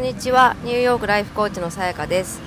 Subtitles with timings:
[0.00, 2.40] んにちはニューヨークライフコーチのさやかです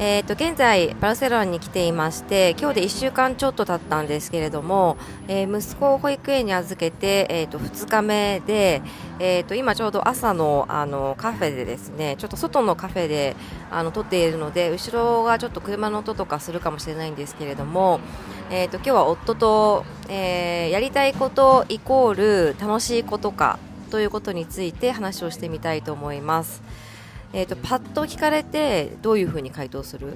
[0.00, 4.96] えーと、現在バルセロナに来ていまして今日で1週間ちょっと経ったんですけれども、
[5.26, 8.80] えー、息子を保育園に預けて、えーと、2日目で、
[9.18, 13.34] えーと、今ちょうど朝のあのカフェでですねちょっと外のカフェで
[13.72, 17.98] あの撮っているので後ろがちょっと車の音とかするかもしれないんですけれども、
[18.52, 23.58] えー、と今日は夫と、えー、やりたいことイコール楽しいことか
[23.90, 26.62] ということについて話をしてみたいと思います。
[27.32, 30.14] えーと、パッと聞かれてどういうふうに回答する？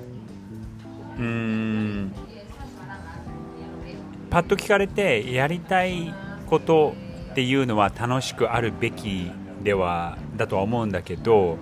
[1.18, 2.12] うん。
[4.30, 6.14] パッと聞かれてやりたい
[6.46, 6.94] こと
[7.32, 9.30] っていうのは楽しくあるべき
[9.62, 11.58] ではだとは思うんだけど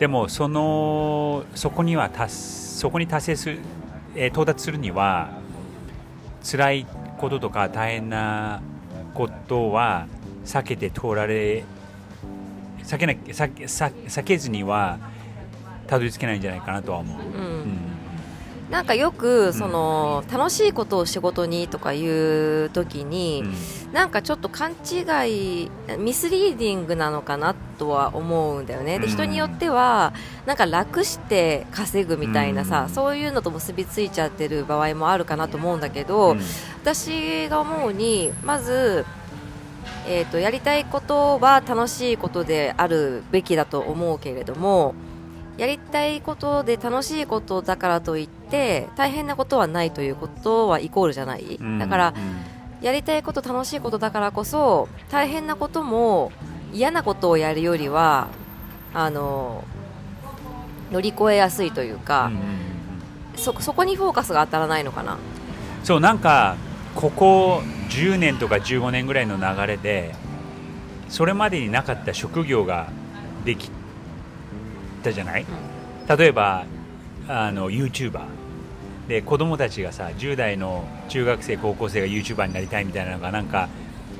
[0.00, 3.58] でもそのそこには達そこに達成する、
[4.16, 5.30] えー、到達するには
[6.42, 6.86] 辛い
[7.18, 8.62] こととか大変な
[9.14, 10.08] ことは
[10.44, 11.64] 避けて通られ
[12.88, 13.52] 避けな避
[14.06, 14.98] 避けずには
[15.86, 17.18] たどり着けないんじゃないかなとは思う。
[17.18, 17.28] うん、う
[17.66, 17.78] ん。
[18.70, 23.42] なんかよくその、うん、楽しいことを仕事にとかいう時に、
[23.86, 28.98] うん、なんかちょっと勘違いミスリーディングなのかなとは思うんだよね。
[28.98, 30.12] で人によっては
[30.46, 36.36] なんか楽して稼ぐみたいなさ、うん、そういうのと結びついちゃってる場合もあるかなと思うんだけど、
[36.82, 39.06] 私が思うにまず
[40.10, 44.94] えーと、やりたいことは楽しいことであるべきだと思うけれども
[45.58, 56.32] やりたいことで楽しいことだからといって大変なことはないということはイコールじゃない、うん、だから、うん、やりたいこと楽しいことだからこそ大変なことも
[56.72, 58.28] 嫌なことをやるよりは
[58.94, 59.64] あの
[60.90, 62.30] 乗り越えやすいというか、
[63.34, 65.18] うん、そそこにフォーカスが当たらないのかな。
[65.84, 66.56] そうなんか
[66.94, 70.14] ここ10年とか15年ぐらいの流れで
[71.08, 72.90] それまでになかった職業が
[73.44, 73.70] でき
[75.02, 75.46] たじゃない、
[76.18, 76.66] 例えば
[77.28, 78.20] あの YouTuber
[79.08, 83.68] で子供たちがさ10代の中学生高校生が YouTuber になりたいみたいなのがなんか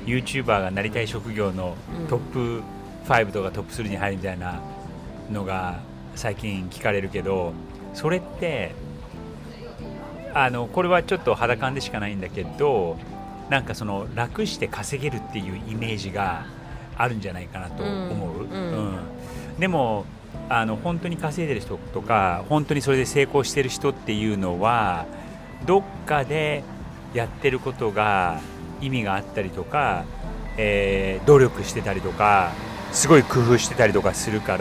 [0.05, 1.75] YouTuber がなりたい職業の
[2.09, 2.63] トップ
[3.05, 4.61] 5とかトップ3に入るみたいな
[5.31, 5.79] のが
[6.15, 7.53] 最近聞かれるけど
[7.93, 8.73] それって
[10.33, 12.97] あのこれはちょっと肌感でしかないんだけど
[13.49, 16.45] なんかその楽して稼げるっていうイメージが
[16.97, 18.87] あるんじゃないかなと思う、うん、うん。
[18.87, 20.05] うん、でも
[20.49, 25.05] あの本当に稼いでる人とか本当にそれで成功してる人っていうのは
[25.65, 26.63] どっかで
[27.13, 28.39] やってることが
[28.81, 30.05] 意味があったりとか、
[30.57, 32.51] えー、努力してたりとか
[32.91, 34.57] すごい工夫してたりとかするか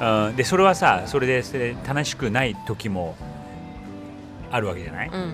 [0.00, 3.16] ら、うん、でそれはさそれで楽しくない時も
[4.50, 5.30] あるわけじゃない、うん、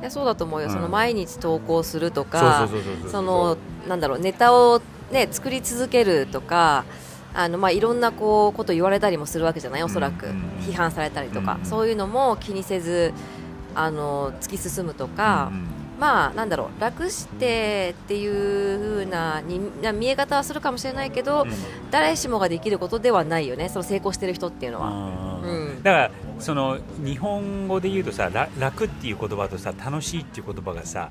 [0.00, 2.68] いやそうだと思うよ、その毎日投稿するとか
[3.10, 3.56] その
[3.88, 6.84] なんだろうネタを、ね、作り続けるとか
[7.32, 9.82] あのまあいろんなこうこと言われたりもするわけじゃない？
[9.84, 10.26] おそらく、
[10.62, 13.12] 批判されたりとか、そういうのも気にせず
[13.76, 15.52] あの突き進むとか、
[16.00, 19.60] まあなんだろう楽してっていう風なに
[19.94, 21.46] 見え方はするかもしれないけど、
[21.92, 23.68] 誰しもができることではないよね。
[23.68, 25.40] その成功してる人っていうのは。
[25.44, 25.46] う
[25.78, 26.10] ん、だから
[26.40, 31.10] その日本語で言うとさ楽っていう言葉とさ楽しいっていう言葉がさ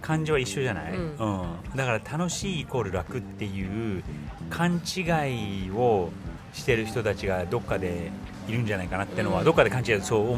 [0.00, 4.02] 感情は一緒じゃない、うん、うん、だから楽しいイコール楽っていう
[4.50, 6.10] 勘違いを
[6.52, 8.10] してる人たちがどっかで
[8.48, 10.32] いるんじゃないかなっていうのは、うん、どっかで勘違いそう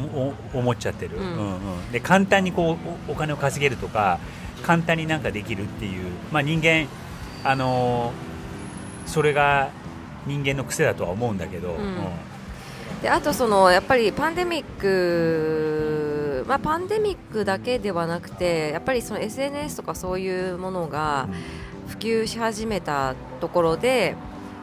[0.57, 1.23] 思っちゃってる、うん。
[1.23, 1.57] うんう
[1.89, 2.77] ん、で簡単にこ
[3.07, 4.19] うお金を稼げるとか
[4.63, 6.87] 簡単になんかできるっていう、まあ、人間
[7.43, 9.69] あのー、それが
[10.27, 11.97] 人間の癖だとは思うんだけど、うん
[13.01, 21.27] であとそのやっぱりパンデミック、まあ、パンデミックだけではなくてやっぱりその SNS とかそういうものが
[21.87, 24.15] 普及し始めたところで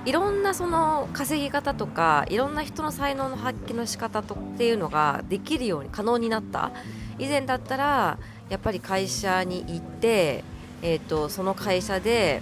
[0.04, 6.70] いろんなその稼ぎ方とかいろんな人の才能の発揮の仕方とっていうのができるように可能になった。
[7.18, 8.18] 以前だったら
[8.48, 10.44] やっぱり会社に行って、
[10.82, 12.40] えーとその会社で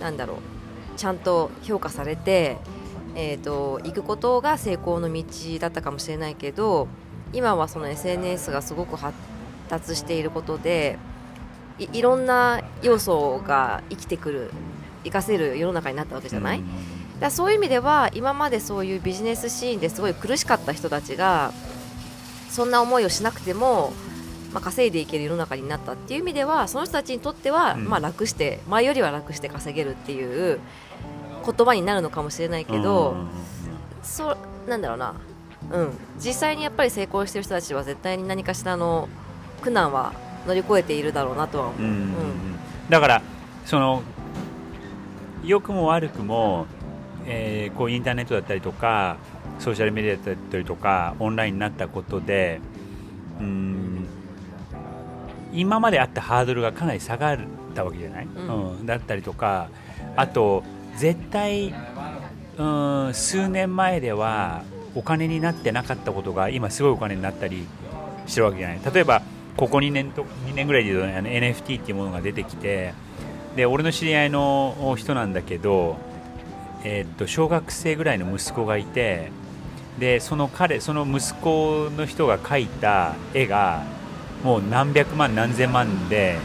[0.00, 0.36] なんだろう
[0.98, 2.56] ちゃんと評価されて
[3.18, 5.24] えーと、行くことが成功の道
[5.58, 6.86] だったかもしれないけど
[7.32, 9.16] 今はその SNS がすごく発
[9.68, 10.98] 達していることで
[11.78, 14.50] いいろんな要素が生きてくる
[14.98, 16.62] 活かせる世の中になったわけじゃない、
[17.20, 21.52] だそういう意味では今までそういうビジネスシーンですごい苦しかった人たちが
[22.50, 23.92] そんな思いをしなくても、
[24.52, 30.60] まあ、稼いでいける世の中になったっていう意味ではその人たちにとっては、まあ、楽して前よりは楽して稼げるっていう
[31.46, 33.16] 言葉になるのかもしれないけど、
[34.02, 34.36] そう
[34.68, 35.14] なんだろうな、
[35.70, 39.08] うん、実際にやっぱり成功してる人たちは絶対に何かしらの
[39.62, 40.12] 苦難は
[40.46, 42.56] 乗り越えているだろうなとは思う、うん、
[42.88, 43.22] だから
[43.64, 44.02] その
[45.44, 46.66] 良くも悪くも
[47.26, 49.16] えーこうインターネットだったりとか
[49.58, 52.60] ソーシャルメディアだったりとかオンラインになったことで
[53.40, 54.06] うん
[55.52, 57.38] 今まであったハードルがかなり下がっ
[57.74, 58.70] たわけじゃない、うん。
[58.78, 58.86] うん。
[58.86, 59.68] だったりとか
[60.14, 60.62] あと
[60.96, 61.74] 絶対
[62.58, 64.62] うん数年前では
[64.94, 67.66] お金になってなかったことが今すごいお金になったり
[68.26, 68.80] してるわけじゃない。
[68.92, 69.22] 例えば
[69.56, 72.92] ここ2年と2年ぐらいで言うとあの NFT っていうものが出てきて
[73.56, 75.96] で俺の知り合いの人なんだけど、
[76.84, 79.30] えーっと小学生ぐらいの息子がいて
[79.98, 83.82] でその彼その息子の人が描いた絵が
[84.44, 86.36] もう何百万何千万で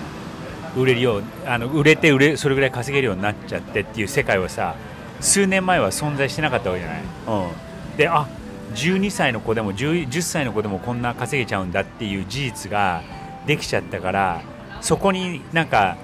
[0.75, 4.75] 売れるようあの売れて売れそれぐらい稼げるようになっちゃってっていう世界はさ
[5.19, 8.27] 数年前は存在してなかったわけじゃない、うん、であ
[8.73, 13.03] 12歳の子でも 10, 10歳の子でもこんな稼げちゃうんだっていう事実が
[13.45, 14.41] できちゃったから
[14.81, 15.97] そこになんか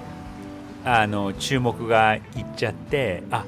[0.84, 2.22] あの注目がいっ
[2.56, 3.44] ちゃってあ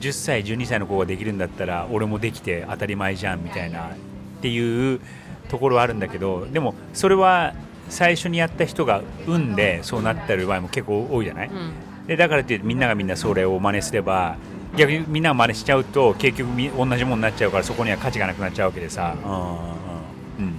[0.00, 3.92] 10歳12歳の子ができるんだったら俺もできて当たり前じゃんみたいなっ
[4.40, 5.00] ていう
[5.48, 7.54] ところはあるんだけどでもそれは
[7.90, 12.06] 最初にやった人が運でそうなってる場合も結構多いじゃない、うん。
[12.06, 14.36] でだからってみんながみんなそれを真似すれば
[14.76, 19.16] 逆にみんなが真似しちゃうと結局み同じものになっちゃうからそこには価値がなくなっちゃうわけでさ、
[20.38, 20.54] うんうん。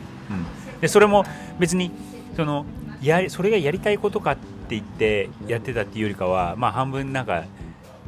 [0.80, 1.24] でそれも
[1.60, 1.92] 別に
[2.36, 2.66] その
[3.02, 7.46] やりそれがやりたいことかって言ってやってたっていうよりかは、まあ、半分なんか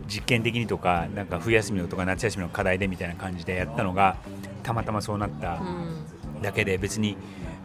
[0.07, 4.17] 実験的にとかなんか冬休みのとか夏休みの課題でみたいな感じでやったのが
[4.63, 6.41] たまたまそうなったうん。
[6.41, 7.15] だけで別に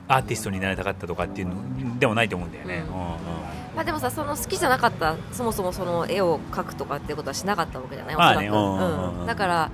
[0.08, 2.82] アーティストになりたかったとかっていうのでもないと思うんだよね。
[2.88, 2.94] うん。
[2.94, 3.08] うんうん。
[3.76, 8.50] まあ、でもさその好きじゃなかったそもそもその絵を描くとかっていうことはしなかったわけじゃない、まあね。
[8.50, 8.93] おそらく。
[8.93, 9.26] うんうんうんうん。
[9.26, 9.70] だから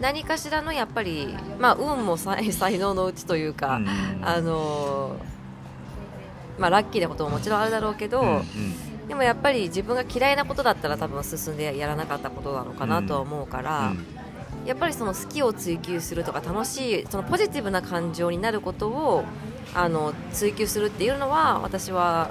[0.00, 3.88] 何かしらのやっぱり、まあ、運も才才能のうちというか、うん
[4.22, 9.08] あのーまあ、ラッキーなことももちろんあるだろうけど、うんうん。
[9.08, 13.92] でもやっぱり自分が嫌いなことだったら多分進んでやらなかったことなのかなとは思うから、
[14.64, 19.24] やっぱりその好きを追求するとか楽しいそのポジティブな感情になることを
[19.74, 22.30] あの追求するっていうのは私は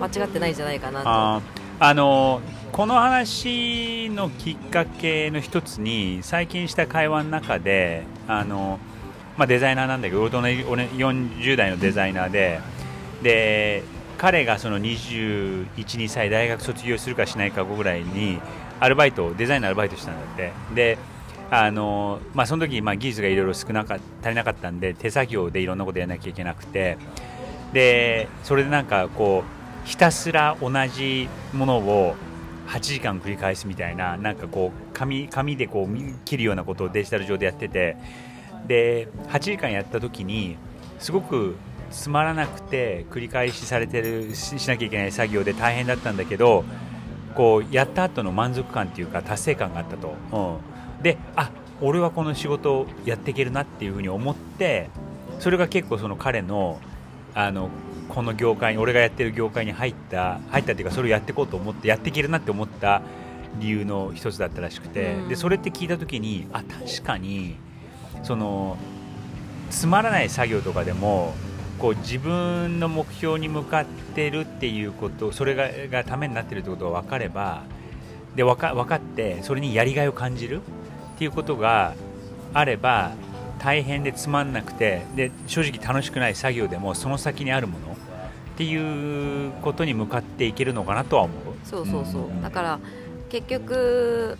[0.00, 1.08] 間違ってないんじゃないかなと。
[1.08, 1.42] あ
[1.80, 2.40] あの
[2.72, 8.78] この話のきっかけの一つに最近した会話の中であの、
[9.36, 12.60] まあ、デザイナーなんだけど俺と40代のデザイナーで
[13.22, 13.84] で
[14.18, 18.40] 彼がその21、2歳大学卒業するかしないか後ぐらいに
[18.80, 20.98] アルバイトデザインのアルバイトしたんだってで
[21.50, 26.98] あの、まあ、その時、まあ、技術がいろいろ少なか足りなかったんで手作業でいろんなことやらなきゃいけなくて
[27.72, 29.44] でそれでなんかこ
[29.84, 32.14] うひたすら同じものを
[32.68, 37.96] 8時間繰り返すみたいななんかこう紙紙でこう切るようなことをデジタル上でやってて
[38.66, 40.56] で8時間やった時に
[40.98, 41.56] すごく
[41.90, 46.64] つまらなくて繰り返しされてるししなきゃいけない作業で大変だったんだけど
[47.34, 50.56] こうやった後の満足感っていうか達成感があったと、うん、
[51.02, 51.50] であ
[51.80, 54.90] 俺はこの仕事をやっていけるなっていうふうに思って
[55.38, 56.80] それが結構その彼の
[57.34, 57.70] あの
[58.08, 63.02] この業界に俺がやってる業界に入った入ったっていうかそれをやっていこうと思ってやっていけるなって思った
[63.60, 65.28] 理由の一つだったらしくて、うん。
[65.28, 67.56] でそれって聞いた時にあ確かに
[68.22, 68.76] その
[69.70, 71.34] つまらない作業とかでも
[71.78, 73.84] こう自分の目標に向かっ
[74.14, 77.62] てるっていうことそれががためになってるってことが分かれば
[78.34, 80.62] で分か分かってそれにやりがいを感じる
[81.18, 81.94] っていうことが
[82.54, 83.10] あれば
[83.58, 91.42] 大変でつまんなくてで正直楽しくない作業でもその先にあるものっていうことに向かっていけるのかなとは思う。
[91.64, 92.40] そうそうそう、ん。
[92.40, 92.78] だから
[93.30, 94.38] 結局、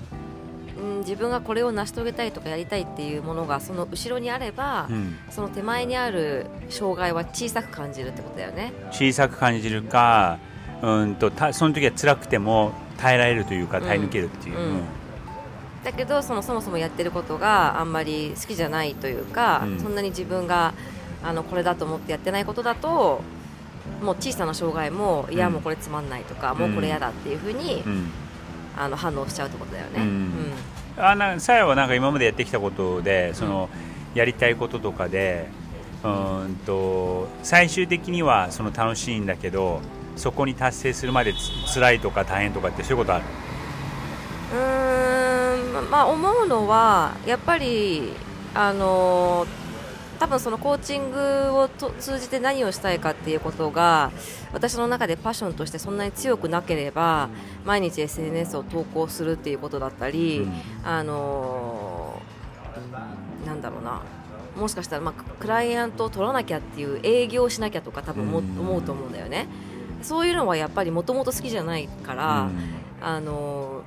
[0.81, 5.17] うん、自分がこれを成し遂げたいとかやりたいっていうものがその後ろにあれば、うん。
[5.31, 8.73] その手前にある障害は小さく感じるってことだよね。
[8.93, 10.39] 小さく感じるか
[10.81, 14.65] うんとたその時は辛くても耐えられるというか耐え抜けるっていう、うん。
[14.65, 14.98] うん
[15.85, 19.81] だけどそのそもそもやってることがあんまり好きじゃないというか、うん。
[19.81, 20.75] そんなに自分が
[21.23, 23.21] あのこれだと思ってやってないことだと
[24.03, 28.11] もう小さな障害もいやうんもうこれつまんないとか、もうこれ嫌だっていうふうに、うん。
[28.77, 30.01] あの反応しちゃうってことだよね。
[30.01, 30.53] うん。
[30.97, 33.69] あなさやはなんか今までやってきたことでその、
[34.15, 35.49] やりたいこととかで
[36.03, 39.81] うーんと最終的にはその楽しいんだけど
[40.17, 43.25] そこに達成するまでつ辛いとか大変とかってそういうことある？
[44.55, 44.78] うーん
[45.83, 48.13] まあ思うのはやっぱり
[48.55, 49.47] あの
[50.19, 54.11] 多分そのコーチングをと通じて何をしたいかっていうことが
[54.53, 57.29] 私の中でパッションとしてそんなに強くなければ
[57.65, 60.53] 毎日 SNS を投稿するっていうことだったり、うん。
[60.85, 62.21] あの
[63.47, 64.03] なんだろうな
[64.57, 68.39] もしかしたら、まあ、クライアントを取らなきゃっていう営業をしなきゃとか多分思
[68.79, 69.47] うと思うんだよね。
[70.03, 72.51] そういうのはやっぱりもともと好きじゃないから、
[73.01, 73.83] あの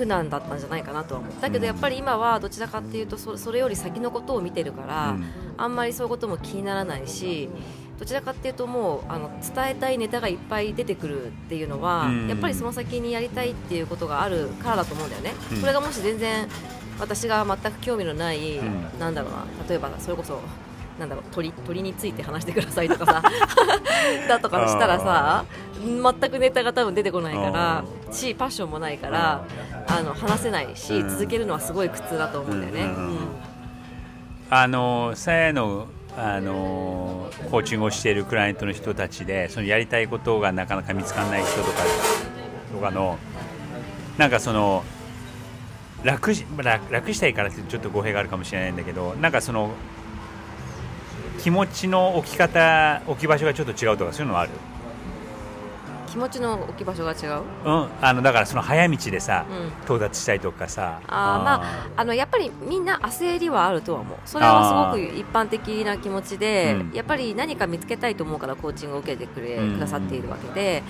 [0.00, 1.32] 苦難だったんじゃないかなとは思う。
[1.42, 5.24] だけどやっぱり今はどちらかっていうとそそれより先のことを見てるから、うん。
[5.58, 7.50] あんまりそういうことも気にならないし
[7.98, 12.28] どちらかっていうともうあの伝えたいネタがいっぱい出てくるっていうのは、うん。
[12.28, 15.60] やっぱりその先にやりたいっていうことがあるからだと思うんだよね、うん。
[15.60, 16.48] それがもし全然
[16.98, 18.98] 私が全く興味のない、うん。
[18.98, 20.40] なんだろうな例えばそれこそ
[20.98, 23.22] なんだろう鳥鳥について話してくださいとかさ
[24.28, 25.44] だとかしたらさ
[25.80, 29.44] 全くネタが多分出てこないからしパッションもないから
[29.86, 31.08] あの話せないし、うん。
[31.08, 32.90] 続けるのはすごい苦痛だと思うんだよね。
[34.50, 41.70] あのさやのあのコーチングをしているクライアントの人たちでそのやりたいことがなかなか見つからない人とか
[42.72, 43.16] とかの
[44.18, 44.84] なんかその
[46.02, 49.70] 楽し楽楽したいからってちょっと語弊があるかもしれないんだけどなんかその
[51.38, 54.50] 気持ちの置き方置き場所がちょっと違うとかそういうのはある、
[56.10, 59.68] 気持ちの置き場所が違う、うん、あのだからその早道でさ、うん。
[59.84, 61.00] 到達したいとかさ。
[61.06, 64.18] あーまああのやっぱりみんな焦りはあるとは思う。
[64.24, 66.96] それはすごく一般的な気持ちで、うん。
[66.96, 69.74] やっぱり何か見つけたいと思うからコーチングを受けてくれ、うん。
[69.74, 70.82] くださっているわけで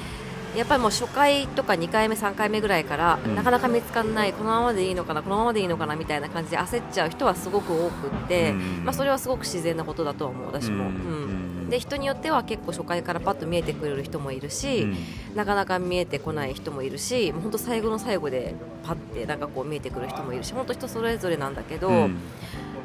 [0.56, 3.34] やっぱりもう初回とか2回目3回目ぐらいから、うん。
[3.34, 8.84] なかなか見つからないこのままでいいのかなこのままでいいのかなみたいな感じで焦っちゃう人はすごく多くって、うん。
[8.84, 14.96] まあ、それはすごく自然なことだとは思う私も、ううんんで人によっては結構初回からパッと見えてくれる人もいるし、うん。
[15.34, 22.16] なかなか見えてこない人もいるし本当最後の最後でパッてなんかこう見えてくる人もいるし本当人それぞれなんだけど、うん。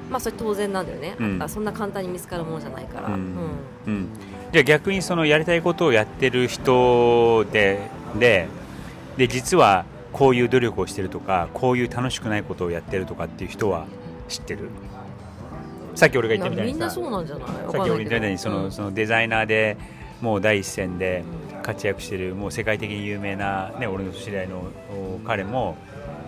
[0.10, 1.42] まあそれ当然なんだよね、うん。
[1.42, 3.10] あそんな簡単に見つかるものじゃないから、
[4.51, 7.89] じゃあ逆にそのやりたいことをやってる人で
[8.20, 8.48] で
[9.18, 13.88] で実はこういう努力をしてるとかこういう楽しくないことをやってるとかっていう人は
[14.30, 14.70] 知ってる？
[15.96, 17.66] さっき俺が言ったみたいみんなそうなんじゃない？
[17.66, 18.72] わさっき俺言ったみたいにその,、うん。
[18.72, 19.78] そのデザイナーで
[20.22, 21.24] もう第一線で
[21.64, 24.58] 活躍してるもう世界的に有名な、ね、俺の知り合いの
[24.92, 25.78] お彼も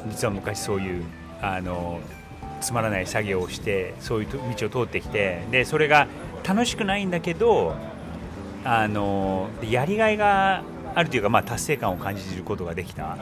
[0.10, 1.04] 実は昔そういう
[1.42, 2.00] あの
[2.62, 6.08] つまらない作業をしてそういう道を通ってきてでそれが
[6.48, 7.76] 楽しくないんだけど
[8.64, 10.64] あのやりがいが
[10.96, 13.16] あるというか、まあ、達成感を感じることができた。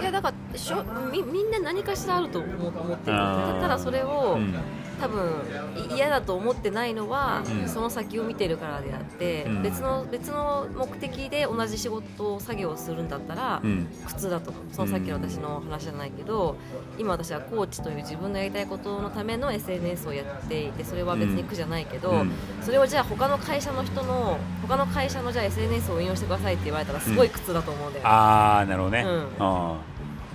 [0.00, 3.16] いやだからしょみみんな何かしらあると思思ってる。
[3.16, 4.54] ただそれを、うん
[5.02, 5.42] 多分
[5.90, 7.68] い嫌だと思ってないのは、うん。
[7.68, 9.62] その先を見てるからであって、うん。
[9.64, 13.88] 別の別の目的で同じ仕事を作業をするんだったら、うん。
[14.06, 16.56] 苦痛だとそのさっきの私の話じゃないけど、
[16.98, 22.30] 今私はコーチという自分のやりたいことのための SNS をやっていてそれは別に苦じゃないけど、うん。
[22.60, 28.08] それをじゃあ他の会社の人の他の会社のじゃあ SNS を運用してくださいって言われたらすごい苦痛だと思うんだよね。
[28.08, 29.04] ああなるほどね、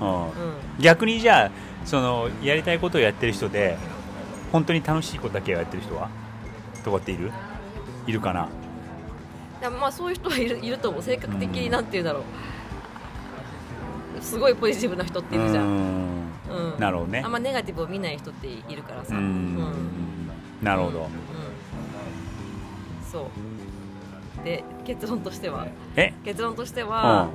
[0.02, 0.84] うん。
[0.84, 1.52] 逆にじゃあ
[1.86, 3.78] そのやりたいことをやってる人で
[4.52, 6.10] 本当に楽しいことだけをやってる人は？
[6.84, 7.32] とかっている？
[8.06, 8.48] いるかな？
[9.80, 11.02] まあそういう人はいるいると思う。
[11.04, 12.24] 性格的になんていうんだろう。
[14.22, 16.76] すごいポジティブな人っているじゃん、ううん。
[16.78, 17.22] んなるほどね。
[17.24, 19.16] あんまネガティブを見ない人っているからさ。
[19.16, 19.22] うん。
[19.22, 20.30] うん。
[20.62, 21.08] なるほど、うん。
[23.12, 23.30] そ
[24.42, 24.44] う。
[24.44, 25.68] で結論としては。
[25.96, 26.14] え？
[26.24, 27.30] 結論としては、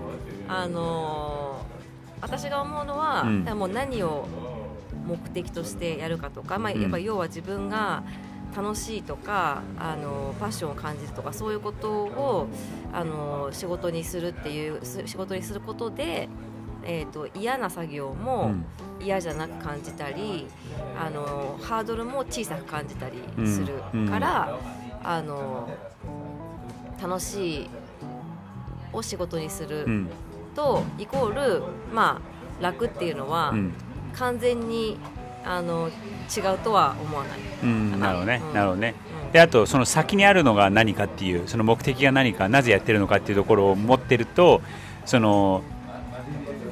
[0.48, 1.72] あのー
[2.22, 3.44] 私が思うのは、うん。
[3.58, 4.28] もう何を
[5.06, 8.02] 目的としてやるかとか、まあ、うんやっぱり要は自分が
[8.56, 12.48] 楽しいとか、あのパッションを感じるとかそういうことを、
[12.92, 16.28] あの仕事にするっていうす仕事にすることで、
[16.84, 18.64] えー、と嫌な作業うもん。
[19.00, 20.46] 嫌じゃなく感じたり、
[20.96, 24.08] あのハードルも小さく感じたりするうん。
[24.08, 24.58] から、
[25.02, 25.68] あの
[27.00, 27.70] 楽しい
[28.92, 29.84] を仕事にする。
[29.86, 30.10] うん。
[30.54, 31.62] とイコール、
[31.94, 32.20] ま
[32.60, 33.74] あ、楽っていうのは、うん
[34.14, 34.98] 完全に
[35.44, 35.90] あの
[36.34, 38.54] 違うとは思わない、うんなるほどね、うん。
[38.54, 38.94] なるほどね。
[39.26, 39.32] うん。
[39.32, 44.62] であとその先にあるのが何かっていうその目的が何かなぜやってるのかっていうところを持ってると
[45.04, 45.62] その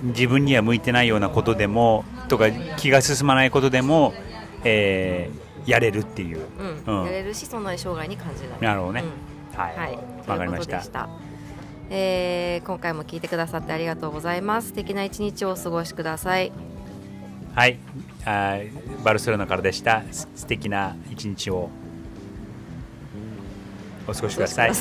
[0.03, 4.15] 自分には向いてないようなことでもとか気が進まないことでも、
[4.65, 6.41] えーやれるっていう。
[6.87, 7.01] うん。
[7.01, 7.05] うん。
[7.05, 8.61] やれるしそんなに生涯に感じない。
[8.61, 9.05] なるほどね、
[9.53, 9.59] うん。
[9.59, 9.77] はい。
[9.77, 11.09] はい、わかりました。
[11.91, 14.69] えー今回も聞いてくださってありがとうございます。
[14.69, 16.53] 素敵な一日をお過ごしください。
[17.55, 17.79] はい。
[18.25, 18.59] あ
[19.05, 20.03] バルセロナからでした。
[20.11, 21.71] 素敵な一日を
[24.07, 24.73] お過ごしください。